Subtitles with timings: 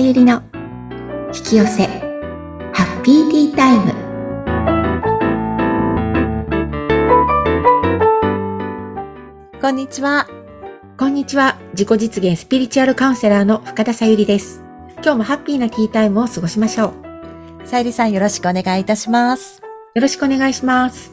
[0.00, 0.42] さゆりの
[1.26, 1.86] 引き寄せ
[2.72, 3.92] ハッピーティータイム。
[9.60, 10.26] こんにちは。
[10.96, 11.58] こんにちは。
[11.72, 14.64] 自己実現スピリチュアルカウンセラーの深田さゆりです。
[15.02, 16.94] 今日もハッピーなティータイムを過ごしましょ
[17.62, 17.66] う。
[17.66, 19.60] さゆりさんよろしくお願いいたします。
[19.94, 21.12] よろしくお願いします。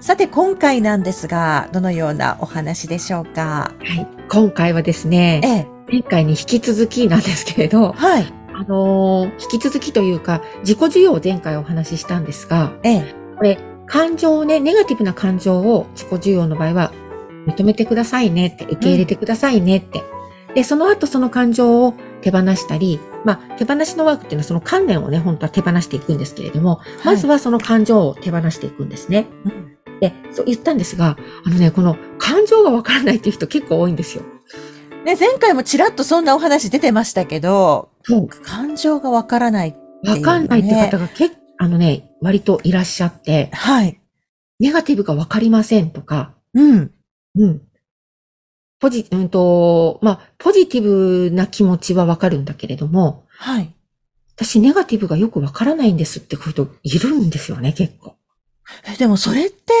[0.00, 3.70] さて今回なんですが、どのようなお話でしょうか？
[3.78, 4.08] はい。
[4.28, 5.73] 今回はですねええ。
[5.90, 8.32] 前回に引き続きなんですけれどはい。
[8.54, 13.14] あのー引き続きというか自己需要を前回お話ししたんですがええ。
[13.36, 16.92] これ、感情をね、ネガティブな感情を自己需要の場合は、
[17.46, 20.02] 認めてくださいねって、受け入れてくださいねって。
[20.54, 29.26] で、その後その感情を手放したり、まあ、手放しのワークっていうのはその観念をね、本当は手放していくんですけれども、まずはその感情を手放していくんですね。
[29.44, 34.24] うんで、そう言ったんですが、あのね、この感情がわからないっていう人結構多いんですよ。
[35.04, 37.90] ね、前回もちらっとそんなお話出てましたけど。
[38.44, 44.00] 感情がわからないわかんないって方が結構、あのね、割といらっしゃって、はい。
[44.60, 46.90] ネガティブがわかりませんとか、うん。
[47.36, 47.62] うん。
[48.80, 53.72] ポジ、うんと、まあ、ポジティブな気持ちはわかるんだけれども、はい。
[54.36, 58.16] 私ネガティブがよくわからないんですってこういう人いるんですよね、結構。
[58.92, 59.72] え、でもそれって、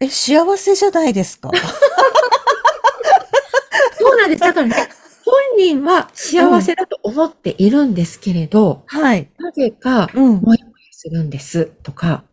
[0.00, 1.50] え、幸せじゃないですか？
[4.30, 4.40] です。
[4.40, 4.74] だからね、
[5.24, 9.28] 本人は幸せだと思っているんですけれど、はい。
[9.38, 10.40] なぜか、うん。
[10.40, 12.24] もやもやするんですとか、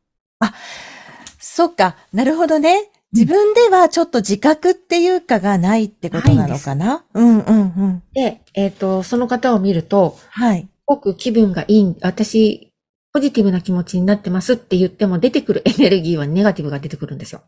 [1.39, 1.95] そっか。
[2.14, 2.89] なるほどね。
[3.14, 7.06] 自分ではちょっと自覚っていうかがないってことなのかな？
[7.14, 8.04] うんうんうん。
[8.14, 10.61] で、えっ、と、その方を見ると、はい。
[10.61, 12.72] すごく気分がいい、私、
[13.14, 17.42] ポジティブな気持ちになってますって言っても出てくるエネルギーはネガティブが出てくるんですよ。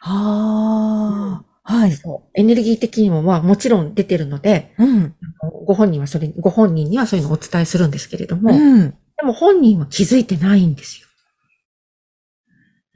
[0.00, 1.92] ああ、はい。
[1.92, 2.30] そう。
[2.34, 5.14] エネルギー的にもまあもちろん出てるので、うん。
[5.66, 8.90] ご本人はそれ、ご本人にはそういうのをお伝えするんですけれども、うん。
[8.90, 11.08] でも本人は気づいてないんですよ。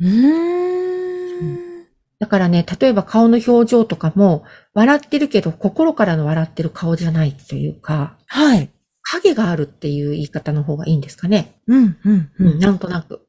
[0.01, 1.87] うーん。
[2.19, 8.71] だからね、例えば顔の表情とかも、笑ってるけど心からの笑ってる顔じゃないというか、はい。
[9.03, 11.55] 影があるっていう言い方の方がいいんですかね。
[11.67, 12.59] うん、うん、う、うんん。
[12.59, 13.25] なんとなく。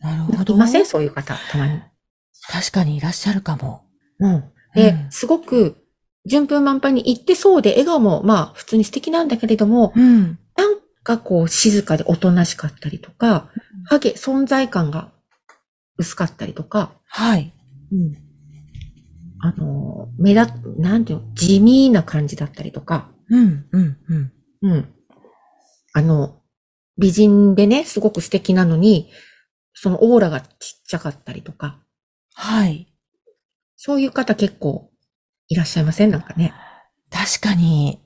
[0.00, 0.54] なるほど。
[0.54, 0.86] いません？
[0.86, 1.80] そういう方、たまに。
[2.48, 3.84] 確かにいらっしゃるかも。
[4.18, 4.44] うん。
[4.74, 5.76] で、うんすごく、
[6.24, 10.38] 順風満帆に言ってそうで、笑顔もまあ普通に素敵なんだけれども、うん。
[10.56, 13.48] なんかこう静かでおとなしかったりとか、
[13.86, 15.10] 影、存在感が
[15.98, 17.52] 薄かったりとか、はい。
[17.92, 18.16] うん。
[19.40, 24.32] あの、目立、なんていうの、地味な感じだったりとか、うん、うん、うん。
[24.62, 24.94] うん。
[25.92, 26.40] あの、
[26.96, 29.10] 美人でね、すごく素敵なのに、
[29.74, 30.48] そのオーラがちっ
[30.86, 31.81] ちゃかったりとか、
[32.34, 32.86] はい。
[33.76, 34.90] そういう方結構
[35.48, 36.10] いらっしゃいません？
[36.10, 36.54] なんかね。
[37.10, 37.98] 確かに、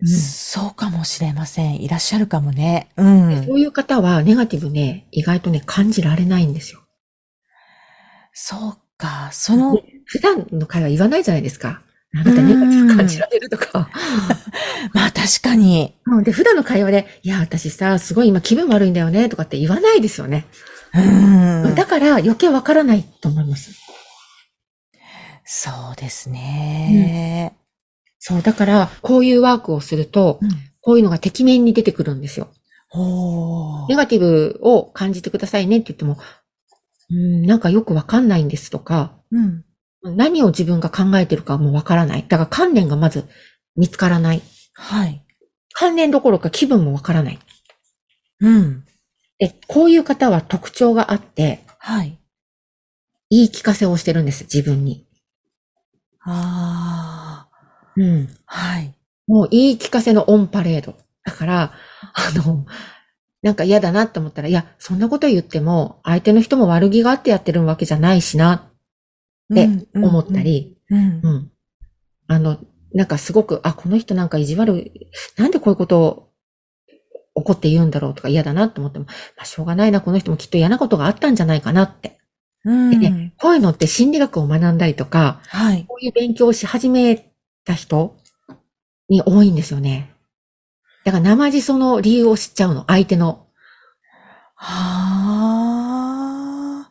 [0.00, 1.80] うんそうかもしれません。
[1.80, 2.88] いらっしゃるかもね。
[2.96, 3.44] うん。
[3.46, 6.80] そういう方はネガティブね、意外とね、感じられないんですよ。
[8.32, 9.28] そうか。
[9.32, 11.82] その、で普段の会話言わないじゃないですか。
[12.14, 13.88] あなたネガティブ感じられるとか。
[14.92, 15.94] まあ確かに。
[16.06, 20.46] うんで、普段の会話で、いや、私さ、すごい今気分悪いんだよね、とかって言わないですよね。
[20.94, 21.74] うん。
[21.74, 23.72] だから余計わからないと思います。
[25.44, 27.56] そうですね。
[28.18, 30.50] そう、だから、こういうワークをすると、うん。
[30.80, 32.48] こういうのがてきめんに出てくるんですよ。
[33.88, 36.18] ネガティブを感じてくださいねって言っても、
[37.10, 39.64] うん、なんかよくわかんないんですとか、うん。
[40.02, 42.26] 何を自分が考えてるかもわからない。
[42.28, 43.28] だから観念がまず
[43.76, 44.42] 見つからない。
[44.74, 45.24] はい。
[45.72, 47.38] 観念どころか気分もわからない。
[48.40, 48.84] うん。
[49.42, 52.16] で、こういう方は特徴があって、はい。
[53.28, 55.04] 言い聞かせをしてるんです、自分に。
[56.20, 57.90] ああ。
[57.96, 58.28] うん。
[58.46, 58.94] はい。
[59.26, 60.94] もう言い聞かせのオンパレード。
[61.24, 61.72] だから、
[62.14, 62.66] あの、
[63.42, 68.70] なんか嫌だなって思ったら、いや、そんなこと言っても、相手の人も悪気があってやってるわけじゃないしな
[69.52, 71.20] って思ったり、うん。
[71.20, 71.28] う。
[71.28, 71.50] ん。
[72.28, 72.58] あの、
[72.94, 76.31] なんかすごく、あ、この人なんか意地悪い、なんでこういうことを
[77.34, 79.12] 怒って言うんだろうとか嫌だなって思っても、ま
[79.42, 82.18] あ、しょうがないな、この人もきっと嫌なことがあったんじゃないかなって。
[82.64, 82.90] うん。
[82.90, 85.84] でね、こういうのって心理学を学んだりとか、はい。
[85.86, 87.32] こういう勉強をし始め
[87.64, 88.16] た人
[89.08, 90.14] に多いんですよね。
[91.04, 93.46] だから生地その理由を知っちゃうの、相手の。
[94.54, 96.90] はあ。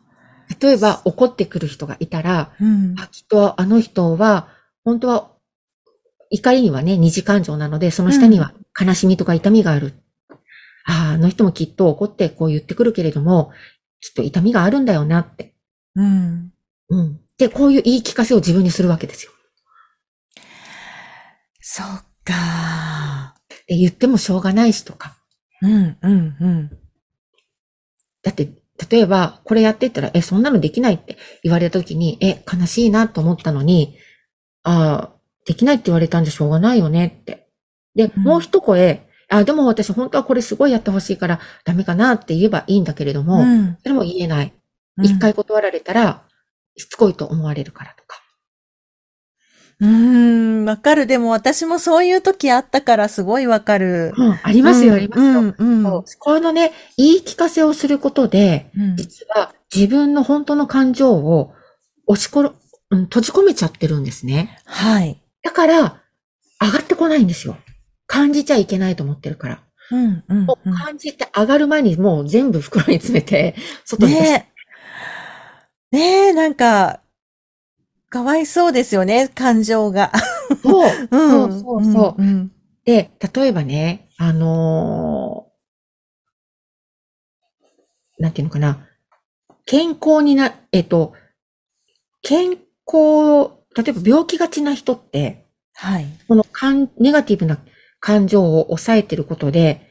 [0.60, 2.94] 例えば怒ってくる人がいたら、うん。
[2.98, 4.48] あ、きっとあの人は、
[4.84, 5.30] 本当は、
[6.30, 9.94] 怒りにはね、二次感情なので、その下には悲しみとか痛みがある。
[10.84, 13.52] あの人もきっと怒ってこう言ってくるけれども、
[14.00, 15.54] きっと痛みがあるんだよなって。
[15.94, 16.52] うん。
[16.88, 17.20] うん。
[17.38, 19.32] で、こういう言い聞かせを自分にするわけですよ。
[21.60, 21.86] そっ
[22.24, 23.36] か
[23.66, 25.16] で言ってもしょうがないしとか。
[25.62, 26.70] うん、うん、うん。
[28.22, 28.50] だって、
[28.90, 33.96] 例えば、これやってったら、え、そんなのできないって言われた時に、え、悲しいなと思ったのに、
[34.64, 37.48] ああ、できないって言われたんじゃしょうがないよねって。
[37.94, 43.78] で、うんもう一声、あ、でも私本当はこれすごいやってほしいからダメかなって言えばいいんだけれども、ん。
[43.82, 44.52] それも言えない。
[44.98, 46.24] うん一、回断られたら、
[46.76, 48.20] しつこいと思われるからとか。
[49.80, 51.06] うーん、わかる。
[51.06, 54.12] でも私もそういう時あったからすごいわかる。
[54.16, 55.40] うん、ありますよ、ありますよ。
[55.40, 56.04] うん、うん。
[56.18, 61.54] このね、言い聞かせをすることで、うん実は自分の本当の感情を
[62.06, 62.54] 押しころ、
[62.90, 64.58] うん、閉じ込めちゃってるんですね。
[64.66, 65.22] はい。
[65.42, 66.02] だから、
[66.60, 67.56] 上がってこないんですよ。
[68.12, 69.62] 感じちゃいけないと思ってるから。
[69.90, 73.54] うん、うんもう感じて上がる前にもう全部袋に詰めて、
[73.86, 74.30] 外に出して。
[74.32, 74.52] ね
[75.92, 75.96] え。
[75.96, 77.00] ねえ、なんか、
[78.10, 80.12] かわいそうですよね、感情が。
[80.62, 82.22] そう、 うんそうそうそう。
[82.22, 82.52] うん。
[82.84, 85.52] で、例えばね、あのー
[88.22, 88.86] なんていうのかな。
[89.64, 91.14] 健康にな、えっと、
[92.20, 92.50] 健
[92.86, 96.06] 康、例えば病気がちな人って、はい。
[96.28, 97.58] この感ネガティブな
[98.02, 99.88] 感情を抑えてることで、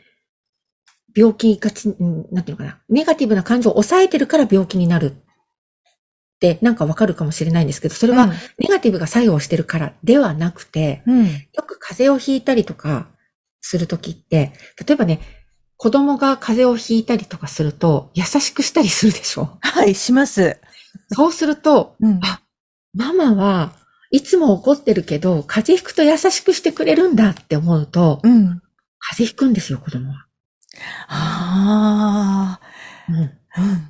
[1.16, 2.80] 病気がち、うんなんていうのかな。
[2.90, 5.13] ネガティブな感情を抑えてるから病気になるっ
[6.40, 8.28] て、なんかわかるかもしれないんですけど、それは
[8.60, 11.25] ネガティブが作用してるからではなくて、うん、うん。
[11.28, 11.31] よ
[11.66, 13.08] く風邪をひいたりとか
[13.62, 14.52] するときって、
[14.86, 15.22] 例えばね、
[15.78, 19.57] 子供が風邪をひいたりとかすると、優しくしたりするでしょ？
[19.62, 20.60] はい、します。
[21.14, 22.19] そうすると、うん。
[22.24, 22.42] あ
[22.94, 23.72] ママは
[24.12, 28.62] いつも怒ってるけど、風邪ひくと優しくしてくれるんだって思うと、うん。
[29.00, 30.28] 風邪ひくんですよ、子供は。
[31.08, 32.60] あ
[33.10, 33.31] うんあ。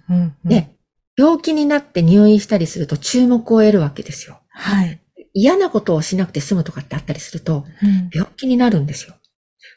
[0.07, 0.35] うん、うん。
[0.44, 0.75] うん、で、
[1.18, 4.39] 病気になって入院したりすると注目を得るわけですよ。
[4.50, 5.01] はい。
[5.33, 8.09] 嫌なことをしなくて済むとかってあったりすると、うん。
[8.13, 9.15] 病気になるんですよ。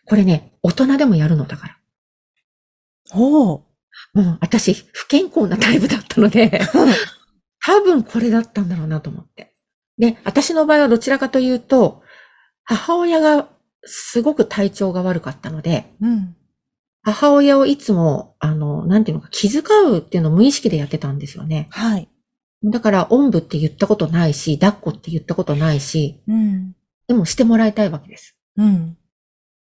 [0.07, 1.79] これね、大人でもやるのだから。
[3.15, 3.61] おー。
[4.15, 6.61] うん、私、不健康なタイプだったので、
[7.65, 9.54] 多分これだったんだろうなと思って。
[9.99, 12.03] で、私の場合はどちらかというと、
[12.65, 13.49] 母親が
[13.85, 16.37] すごく体調が悪かったので、うん。
[17.03, 21.69] 母親をいつも、あの、なんていうのか、気遣うっていうのを無意識でやってたんですよね。
[21.71, 22.09] はい。
[22.65, 26.75] だから、おんぶって言ったことないし、抱っこって言ったことないし、うん。
[27.07, 28.37] でもしてもらいたいわけです。
[28.57, 28.97] うん。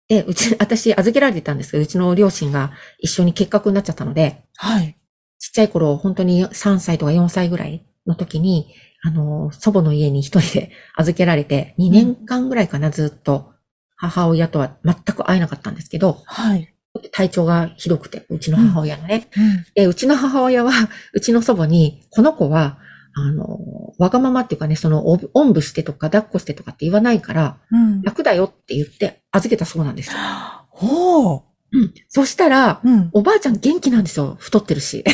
[0.07, 4.97] で、うち、私預けられてたんですけど、うちの両親が一緒に結核になっちゃったので、はい。
[5.37, 8.73] ちっちゃい頃、本当に3歳とか4歳ぐらいの時に、
[9.03, 13.53] あの、祖母の家に一人で預けられて、2年間ぐらいかな、ずっと、
[13.95, 16.73] 母親とは全く会えなかったんですけど、はい。
[17.11, 19.27] 体調がひどくて、うちの母親のね。
[19.35, 19.65] うん。
[19.75, 20.71] で、うちの母親は、
[21.13, 22.79] うちの祖母に、この子は、
[23.13, 23.59] あの、
[23.97, 28.01] わがままっていうかね、その、おおんぶしてとか抱っこしてとかって言わないから、うん。
[28.03, 30.17] 楽だよって言って預けたそうなんですよ。
[30.81, 31.46] おー。
[31.77, 31.93] うん。
[32.07, 33.09] そしたら、うん。
[33.13, 34.35] おばあちゃん元気なんですよ。
[34.39, 35.03] 太ってるし。
[35.03, 35.13] で、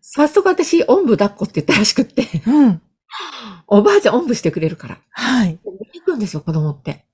[0.00, 2.82] 早速私、おんぶ抱っこって言ったらしくって、うん。
[3.66, 4.98] おばあちゃんおんぶしてくれるから。
[5.10, 5.58] はい。
[5.94, 7.04] 行くんですよ、子供って。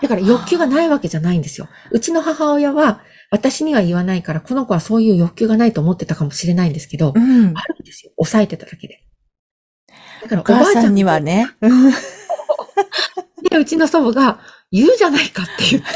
[0.00, 1.68] だから欲求がないわけじゃないんですよ。
[1.90, 7.62] うちの母親は、私には言わないから、この子はそういう欲求がないと思ってたかもしれないんですけど、うんあ。
[7.62, 8.12] るんですよ。
[8.16, 9.04] 抑えてただけで。
[10.22, 11.50] だからお母さんにはね。
[11.60, 11.92] うん
[13.48, 14.40] で、うちの祖母が、
[14.70, 15.88] 言うじゃないかって言って、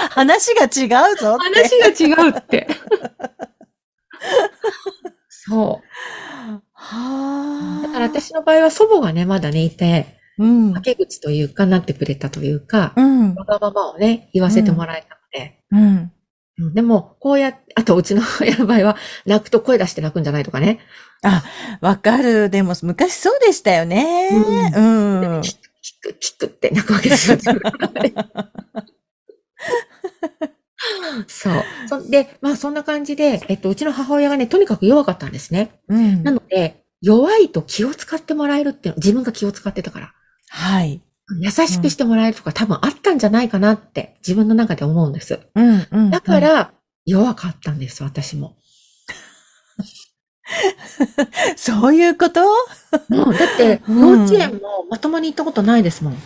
[0.10, 1.60] 話が違うぞって。
[1.60, 1.78] 話
[2.08, 2.66] が違うって。
[5.28, 5.84] そう。
[6.72, 7.82] はあ。
[7.82, 10.72] だから私の場合は祖母がね、まだね、いて、うん。
[10.72, 13.34] はけ口というか、なってくれたというか、うん。
[13.34, 15.62] わがままをね、言わせてもらえたので。
[15.70, 15.80] うん。
[15.80, 16.12] うん
[16.74, 20.80] でも、こうやって、あとうちの親の場合は、泣くと声出して泣くんじゃないとかね。
[21.80, 22.50] わかる。
[22.50, 24.28] でも、昔そうでしたよね。
[24.76, 25.40] うん。
[25.40, 27.38] キック、キック、キックって泣くわけですよ。
[31.28, 31.54] そう。
[31.88, 35.80] そで、まあそんな感じで、えっと、うちの母親がね、とにかく弱かったんですね。
[35.88, 40.12] うんなので、弱いと気を使ってもらえるっていうの、自分が気を使ってたから。
[40.50, 41.00] はい。
[41.40, 45.40] 優しくしてもらえるとか、多分あったんじゃないかなって自分の中で思うんです。
[45.54, 45.86] うん。
[45.90, 46.10] うん。
[46.10, 46.72] だか、ら、
[47.06, 48.56] 弱かったんです、私も。
[51.56, 52.40] そういうこと？
[53.08, 56.16] もう、だって、うん幼稚園もまともに行ったことないですもん。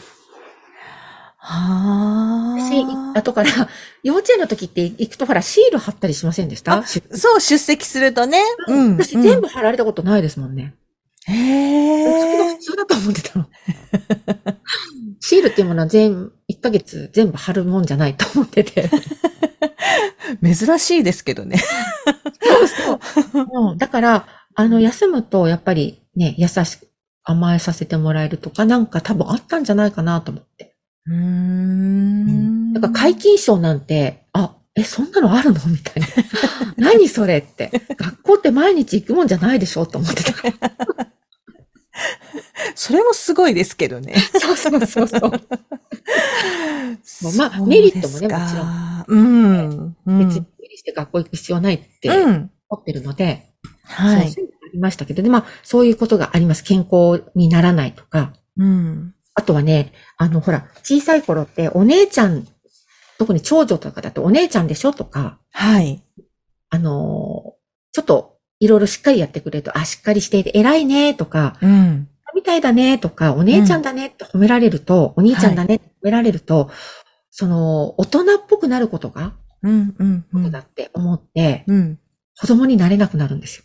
[1.46, 2.82] は私、
[3.14, 3.18] あ。
[3.18, 3.50] 後から、
[4.02, 6.72] 幼稚園の時って行くとほら、シール貼ったりしませんでした？
[6.78, 8.38] あそう、出席するとね。
[8.68, 8.96] うん。
[8.96, 10.74] 私全部貼られたことないですもんね。
[11.26, 12.58] へそれがえ普。
[12.60, 13.46] 通だと思ってたの。
[15.20, 18.90] シールっていうものは全、1ヶ月全部貼るもんじゃないと思ってて。
[20.42, 21.58] 珍しいですけどね。
[22.42, 23.46] そうそう。
[23.70, 26.88] うんだから、あの、休むと、やっぱりね、優しく
[27.24, 30.73] 甘えさせてもらえるとか、なんか多分あったんじゃないかなと思って。
[31.06, 32.72] うーん。
[32.72, 35.60] だから皆勤賞なんて、あ、え、そんなのあるの？
[35.68, 36.08] みたいな。
[36.90, 37.70] 何それって。
[37.96, 39.86] 学校って毎日行くもんじゃないでしょ？
[39.86, 40.32] と思ってた。
[42.74, 44.14] それもすごいですけどね。
[44.40, 45.20] そうそうそうそう。
[47.36, 49.04] まあそうメリットもねもちろん。
[49.08, 49.96] うん。
[50.06, 50.18] うん。
[50.28, 52.50] 別に無理して学校行く必要ないってうん。
[52.68, 53.46] 思ってるので、
[53.84, 54.26] はい。
[54.26, 56.64] そうそういうのがありましたけど、で、まあ、そういうことがあります。
[56.64, 58.32] 健康にならないとか。
[58.56, 59.14] うん。
[59.34, 62.46] あとはね、あの、ほら、小さい頃ってお姉ちゃん、
[63.18, 66.02] 特に長女とかだとお姉ちゃんでしょとか、はい。
[66.70, 67.54] あの、
[67.92, 72.08] ちょっといろいろしっかりやってくれると、あ、しっかりしていて偉いねとか、うん。
[72.34, 76.70] みたいだねとか、お姉ちゃんだねって褒められると、お兄ちゃんだねって褒められると、
[77.30, 79.94] その、大人っぽくなることが、うん。
[79.98, 80.24] うん。
[80.32, 80.60] うんだ。
[80.60, 81.98] って思って、うん。
[82.38, 83.64] 子供になれなくなるんですよ。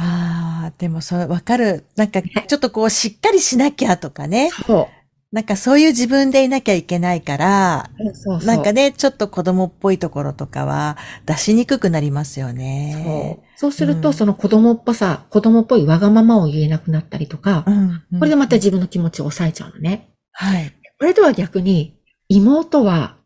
[0.00, 1.84] ああ、でもそれわかる。
[1.96, 4.50] なんか、ちょっとこう、しっかりしなきゃとかね。
[4.50, 4.88] そ
[5.30, 8.14] なんかそういう自分でいなきゃいけないから、う。
[8.14, 8.46] そうそう。
[8.46, 13.38] なんかね、ちょっと子供っぽいところとかは出しにくくなりますよそね。
[13.42, 13.58] う。
[13.58, 18.02] そうすると、うんその子供っぽさ、子供っぽいわがままを言えなくなったりとか、うん。
[18.20, 20.08] これでまた自分の気持ちを抑えちゃうのね。
[20.32, 20.72] はい。
[20.98, 23.16] これとは逆に、妹は、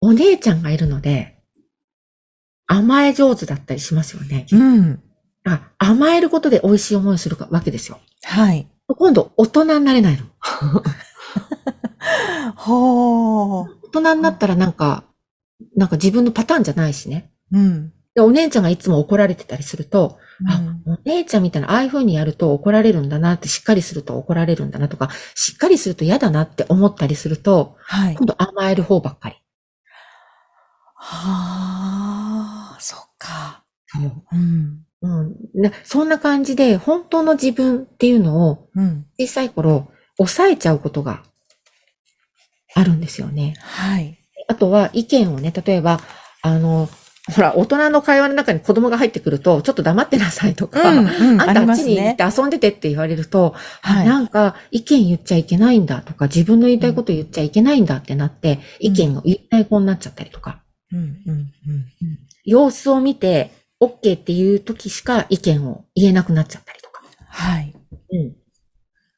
[0.00, 1.38] お姉ちゃんがいるので、
[2.66, 4.46] 甘え上手だったりしますよね。
[4.52, 5.02] うん。
[5.46, 8.00] あ甘えることで美味しい思いをするわけですよ。
[8.22, 8.66] はい。
[8.88, 10.24] 今度、大人になれないの。
[12.56, 13.68] ほー。
[13.84, 15.04] 大人になったらなんか、
[15.76, 17.30] なんか自分のパターンじゃないしね。
[17.52, 17.92] うん。
[18.14, 28.14] で、お姉ちゃんがいつも怒られてたりすると、あうん、お姉ちゃんみたいな、ああいう風にやると怒られるんだなって、しっかりすると怒られるんだなとか、しっかりすると嫌だなって思ったりすると、はい。
[28.14, 29.36] 今度甘える方ばっかり。
[30.96, 33.64] はあ、そっか。
[34.32, 34.83] うん。
[35.04, 39.06] うん、なそんな感じで、本当の自分っていうのをうん。
[39.18, 41.22] 小さい頃、抑えちゃうことが
[42.74, 43.54] あるんですよね。
[43.60, 44.18] はい。
[44.48, 46.00] あとは意見をね、例えば、
[46.42, 46.88] あの、
[47.34, 52.24] ほら、大人の会話の中に子供が入ってくると、ちょっと黙ってなさいとか、うん、うん、あんたあっちに行って。
[52.24, 54.06] 遊んでてって言われると、はい。
[54.06, 61.48] なんか意見言っちゃいけないんだとか、自分の言いたいこと言っちゃいけないんだってなって、意見を言えない子になっちゃったりとか、うん、うん、うん。
[62.44, 67.02] 様子を見て、OK っていう時しか意見を言えなくなっちゃったりとか。
[67.26, 67.74] はい。
[68.12, 68.36] うん。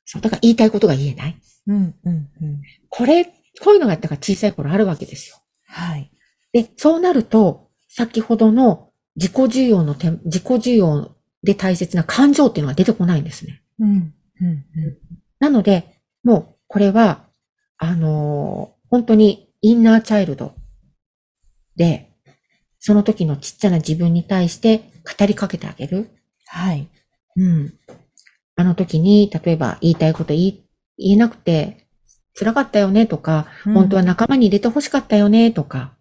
[0.04, 1.36] そう、だから言いたいことが言えない。
[1.66, 2.62] うん、うん、うん。
[2.88, 5.36] これ、こういうのがだから小さい頃あるわけですよ。
[5.66, 6.10] はい。
[6.52, 13.62] で、そうなると、先ほどの自己需要の点、自己需要で大切な感情っていうのが出てこないんですね。
[13.78, 14.14] うん、うん、
[14.46, 14.64] うん。
[15.38, 17.25] なので、もう、これは、
[17.78, 20.54] あのー本当にインナーチャイルド
[21.75, 22.12] で、
[22.87, 26.09] その時のちっちゃな自分に対して語りかけてあげる。
[26.47, 26.88] はい。
[27.35, 27.75] うん。
[28.55, 30.64] あの時に、例えば言いたいこと言い
[30.97, 31.88] 言えなくて
[32.38, 35.97] 辛かったよねとか、本当は仲間に入れて欲しかったよねとか、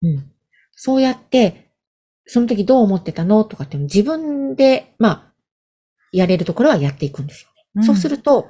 [0.00, 0.32] うん。
[0.72, 1.70] そうやって、
[2.24, 5.32] その時どう思ってたのとかって自分で、まあ、
[6.12, 7.86] やれるところはやっていくんですよね。
[7.86, 8.16] そうする。
[8.16, 8.46] ると、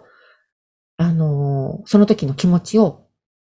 [0.98, 3.08] あのーその時の気持ちを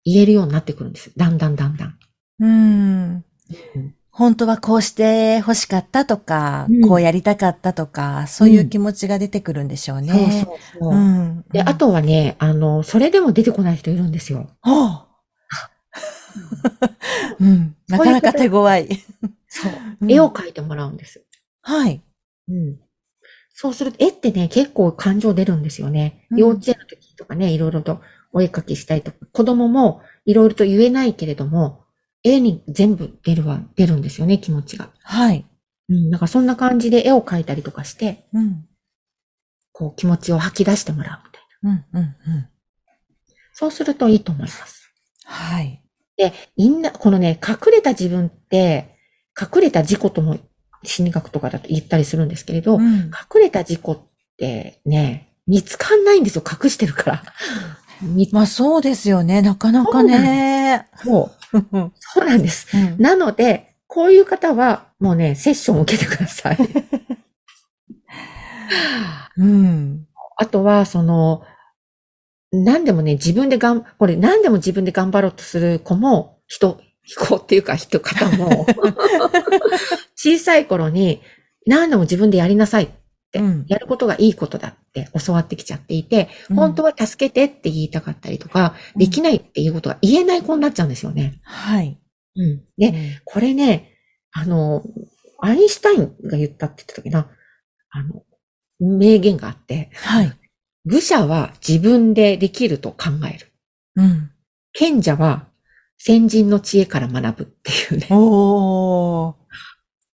[0.06, 1.12] 言えるようになってくるんです。
[1.18, 2.00] だんだんだんだん。
[2.40, 3.26] うん。
[4.12, 10.12] 本当はこうして欲しかったとか、うんこうやりたかったとか、そういう気持ちが出てくるんでしょうね。
[10.12, 10.94] そうそうそう。
[10.94, 11.46] うん。
[11.52, 14.50] で、あ、とはね、あの、それでも出てこない人いるんですよ。
[14.62, 15.08] ほう
[17.40, 17.76] うん。
[17.88, 18.90] なかなか手強い。
[19.48, 19.72] そう。
[20.02, 21.24] うん絵を描いてもらうんです。
[21.62, 22.02] はい。
[22.50, 22.80] うん。
[23.54, 26.26] そうすると、絵ってね、結構感情出るんですよね。
[26.32, 28.02] うん幼稚園の時とかね、いろいろと
[28.34, 31.81] お絵描きしたりとか、子供もいろいろと言えないけれども、
[32.24, 34.90] 絵に全部出るわ、出るんですよね、気持ちが。
[35.04, 35.46] はい。
[35.90, 36.10] うん。
[36.10, 38.66] なんかそんな感じで絵を描いたりとかして、うん。
[39.72, 41.86] こう気持ちを吐き出してもらうみたいな。
[41.94, 42.48] うん、うん、うん。
[43.54, 44.92] そうするといいと思います。
[45.26, 45.82] はい。
[46.18, 48.96] で、みんな、このね、隠れた自分って、
[49.40, 50.38] 隠れた自己とも
[50.84, 53.98] 心理学とかだと言ったりするんですけれど、うん隠れた自己っ
[54.38, 57.24] てね、見つかんないんですよ、隠してるから。
[58.02, 59.42] み まあそうですよね。
[59.42, 60.88] なかなかね。
[61.04, 61.41] そう、うん
[62.00, 62.68] そうなんです。
[62.98, 66.58] なので、こういう方は、もうね、セッションを受けてください。
[69.38, 70.06] うん。
[70.38, 71.44] あとは、その、
[72.52, 76.80] 何でもね、自分でがん、これ何でも自分で頑張ろうとする子も、人、
[77.18, 78.66] 子っていうか人、方も、
[80.16, 81.22] 小さい頃に
[81.66, 83.01] 何でも自分でやりなさいって、
[83.40, 91.40] うんやることがいいことだって教わってきちゃっていて、本当は助けてって言いたかったりとか、うんできないっていうことが言えない子になっちゃうんですよね。
[91.44, 91.98] はい。
[92.36, 92.64] うん。
[92.78, 93.98] で、これね、
[94.32, 94.84] あの、
[95.40, 97.30] アインシュタインが言ったって言ってたっけな、
[97.90, 98.24] あの、
[98.80, 100.34] 名言があって、はい。
[100.86, 103.52] 愚者は自分でできると考える。
[103.96, 104.32] うん。
[104.74, 105.48] 賢者は
[105.98, 108.08] 先人の知恵から学ぶっていうね。
[108.10, 109.36] おー。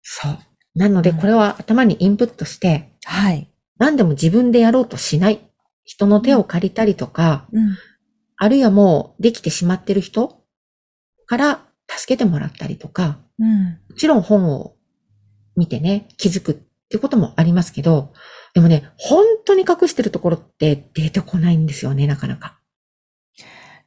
[0.01, 0.37] そう。
[0.75, 3.49] なので、うんこれは頭にインプットして、はい。
[3.77, 5.39] 何でも自分でやろうとしない。
[5.83, 7.77] 人の手を借りたりとか、うん。
[8.37, 10.43] あるいはもうできてしまってる人
[11.25, 13.65] から助けてもらったりとか、うん。
[13.89, 14.75] もちろん本を
[15.55, 16.55] 見てね、気づくっ
[16.89, 18.13] てこともありますけど、
[18.53, 22.59] でもね、本当に隠してるところって出てこないんですよね、なかなか。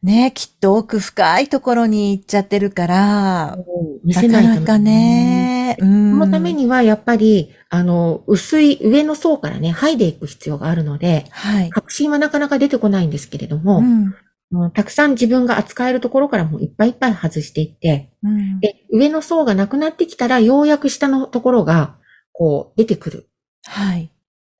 [0.03, 3.59] ねきっと奥深いところに行っちゃってるから、
[4.05, 5.46] 見なせないとかなかね。
[5.79, 6.11] うん。
[6.13, 11.71] そのためには、やっぱり、あの、薄い上の層からね、剥いでいく必要があるので、はい。
[11.71, 14.15] 確信はなかなか出てこないんですけれども、うん。
[14.51, 18.61] もうたくさん自分が扱えるところからもういっぱいいっぱい外していって、うん。
[18.61, 21.97] で、上の層がなくなってきたら、ようやく下のところが、
[22.33, 23.29] こう、出てくる
[23.65, 24.11] はい。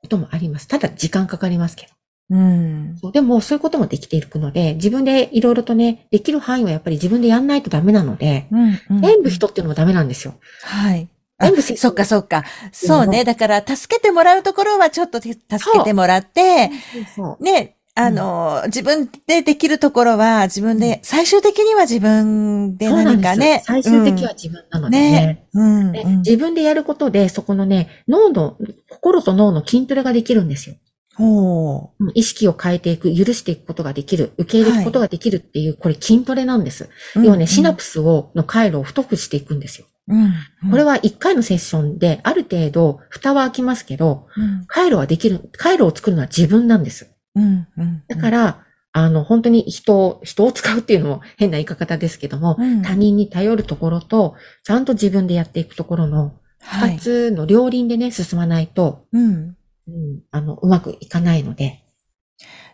[0.01, 0.67] こともあります。
[0.67, 1.96] ただ、時間かかりますけど。
[2.29, 2.97] うん。
[3.01, 8.81] そうでも、そういうこともできていくので、自分でいろいろとね、できる範囲はやっぱり自分でやんないとダメなので、うん。
[8.91, 10.35] うん全部人っていうのもダメなんですよ。
[10.63, 11.09] はい。
[11.39, 12.45] あ全部せそっかそっか。
[12.73, 13.25] そうね。
[13.25, 16.71] だから、助けてもらうところはちょっと手助けてもらって、
[17.15, 17.45] そう。
[17.45, 22.91] ね、あの、自分でできるところは自分で、最終的には自分で。
[22.91, 23.63] 何かね。
[23.65, 25.47] 最終的には自分なのでね。
[25.55, 25.93] うん。
[26.19, 28.59] 自分でやることで、そこのね、脳の、
[28.91, 30.77] 心と脳の筋トレができるんですよ。
[31.17, 36.91] ほうん意識を変えていく、許していくことができる、受け入れることができるっていう、これ筋トレなんです。
[37.17, 37.25] う。
[37.25, 39.87] 要はね、シナププスを、の回路を太くしていくんですよ。
[40.09, 40.33] うん。
[40.71, 47.11] これは1回のセッションで、ある程度、蓋は開きますけど、うん、回路はできる、回路を作るのは自分なんです。
[47.35, 47.67] うん。
[47.77, 48.03] うん。
[48.09, 56.93] だから、あの、本当に人を、人を使うっていうのも変な言い方ですけども、うん他人に頼るところと、ちゃんと自分でやっていくところの、はい。
[56.93, 59.56] 二つの両輪でね、進まないと、うん。
[59.89, 61.83] うん、あの、うまくいかないので。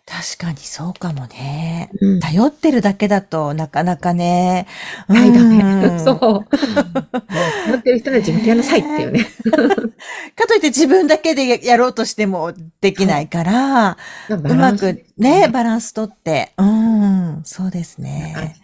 [0.05, 1.91] 確かにそうかもね。
[2.01, 2.21] うん。
[2.21, 4.67] 頼ってるだけだとなかなかね。
[5.07, 5.95] はいだうね。
[5.95, 6.19] んそう。
[6.59, 9.25] 頼ってる人は自分でやりなさいっていうね。
[10.35, 13.97] かといって自分だけでやろうとしてもできないから、
[14.29, 16.53] うまくね、バランスとって。
[16.59, 18.57] うん、そうです感ね。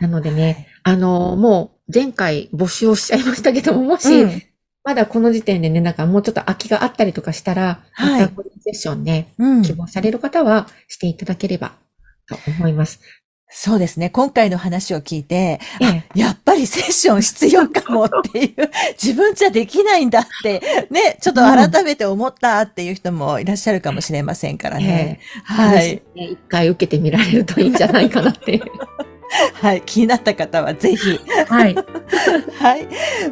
[0.00, 4.42] なのでね、あの、もう前回募集をしちゃいましたけども、もし、うん
[4.84, 11.72] まだこの時点でね、なんかもうちょっと空きがあったりとかしたら、はいまたセッションね、うん希望される方はしていただければ
[12.28, 13.00] と思います。
[13.54, 14.08] そうですね。
[14.08, 25.20] 今回の話を聞いて、ええやっぱりセッション必要かもっていう、 自分じゃできないんだって、ね、ちょっと改めて思ったっていう人もいらっしゃるかもしれませんからね。
[25.20, 26.02] ええはい。
[26.16, 28.62] ね一回受けてみられるといいんじゃないかなっていう。
[29.54, 29.82] はい。
[29.82, 31.74] 気になった方はぜひ、はい。
[32.58, 32.88] はい。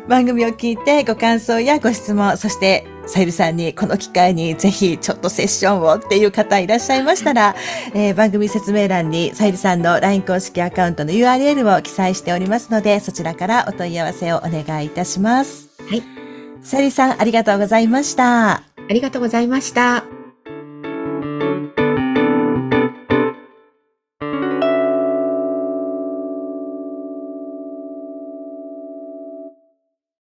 [0.08, 7.56] 番組を聞いてご感想やご質問、そして、さゆりさんにこの機会にぜひちょっとセッションをっていう方いらっしゃいましたら、
[7.92, 15.68] えー番組説明欄にさゆりさんの LINE 公式アカウントの URL を記載しておりますので、そちらからお問い合わせをお願いいたします。
[15.88, 16.02] はい。
[16.62, 18.50] さゆりさん、ありがとうございました。
[18.52, 20.19] ありがとうございました。